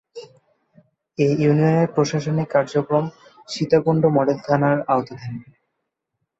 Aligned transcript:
এ 1.17 1.27
ইউনিয়নের 1.35 1.91
প্রশাসনিক 1.95 2.47
কার্যক্রম 2.55 3.05
সীতাকুণ্ড 3.49 4.03
মডেল 4.15 4.37
থানার 4.47 4.77
আওতাধীন। 4.91 5.35